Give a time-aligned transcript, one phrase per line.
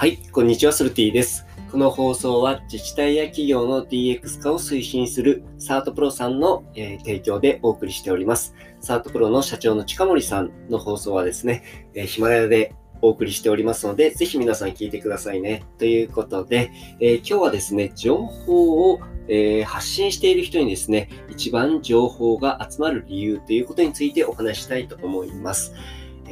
[0.00, 1.44] はい、こんにちは、ソルティです。
[1.70, 8.54] この放送は自治体や企業の DX 化を推進するサートプロさんの、えー、提供でお送りしております。
[8.80, 15.66] サートプロの社長の近森さんの放送はですね、えー、ヒマラヤでお送りしておりますので、ぜひ皆さん聞いてくださいね。
[15.76, 25.74] ということで、えー、今日はですね、情報を、えー、発信している人にですね、一番情報が集まる理由ということについてお話したいと思います。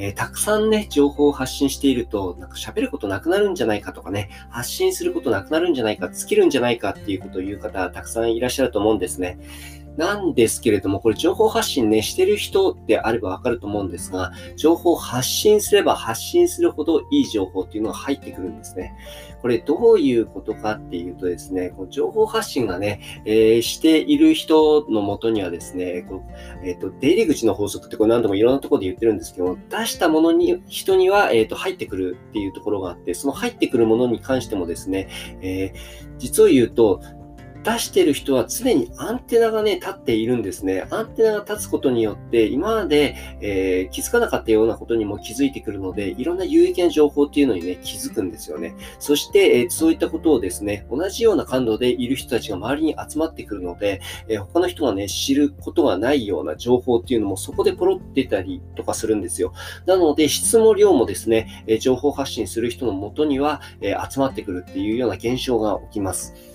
[0.01, 9.37] えー、たくさんね、情報を発信していると、なんか喋ることなくなるんじゃないかとかね、発信することなくなるんじゃないか、尽きるんじゃないかっていうことを言う方、たくさんいらっしゃると思うんですね。
[9.97, 18.93] なんですけれども、これ情報発信ね、してる人であればわかると思うんですが、情報発信すれば発信するほどいい情報っていうのが入ってくるんですね。
[19.41, 26.23] これどういうことかっていうとですね、この情報発信がね、えー、している人のもとにはですね、この
[26.63, 35.09] えっ、ー、と、出入り口の法則ってこれ何度もいろんなところで言ってるんですけど出したものに、人には、えっ、ー、と、入ってくるっていうところがあって、その入ってくるものに関してもですね、
[35.41, 35.73] え
[36.17, 37.01] 実を言うと、
[37.73, 40.87] 出してる人は常にアンテナがね、立っているんですね。
[40.89, 48.75] アンテナが立つことによって、今まで、えー、気づかなかったようなことにも気づいてくるので、いろんな有益な情報っていうのにね、気づくんですよね。
[48.99, 59.53] そして、えー、そういったことをですね、同じような感度でいる人たちが周りに集まってくるので、えー、他の人がね、知ることがないような情報っていうのもそこでポロってたりとかするんですよ。
[59.85, 66.48] なので、質も量もですね、え情報発信する人のもとには、え集まってくるっていうような現象が起きます。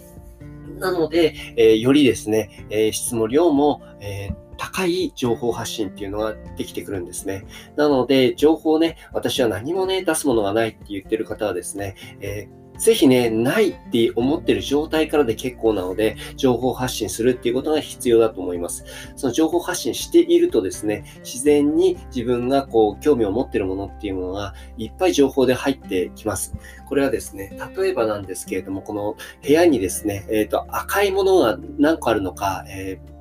[0.79, 7.45] なので、えー、よりですね、えー、質も量も、えー高い情報発信っていうのができてくるんですね。
[7.77, 18.85] なので、情報ね、私は何もね、出すものがないって言ってる方はですね、えーぜひね、ないって思ってる状態からで結構なので、情報発信するっていうことが必要だと思います。
[19.17, 26.55] その情報発信しているとですね、自然に自分がこう、興味を持ってるものっていうものがいっぱい情報で入ってきます。
[26.89, 33.14] これはですね、例えばなんですけれども、この部屋にですね、えっ、ー、と、赤いものが何個あるのか、えー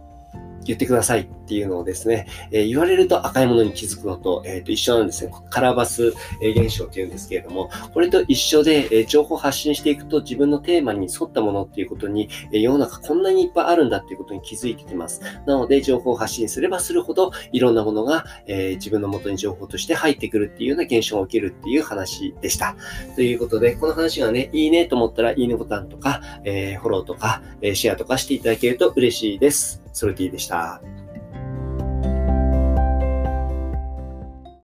[0.68, 5.34] 言ってくださいっていうのをですね、えー、言われると赤いものに気づくのと,、えー、と一緒なんですね。
[5.50, 15.22] カラバス現象っていうんですけれども、これと一緒で、えー、情報発信していくと自分のテーマに沿ったものっていうことに、えー、世の中こんなにいっぱいあるんだっていうことに気づいてきます。
[15.46, 22.75] なので、情報発信すればするほど、いろんなものが、えー、自分の元に情報として入ってくるっていうような現象が起きるっていう話でした。
[23.16, 29.82] ということで、この話がね、いいねと思ったら、いいねボタンとか、えー、フォローとか、えー、シェアとかしていただけると嬉しいです。
[29.93, 30.81] ソルティでした。